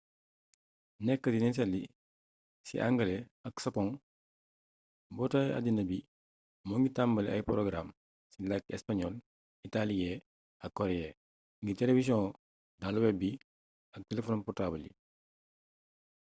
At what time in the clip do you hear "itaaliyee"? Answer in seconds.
9.67-10.15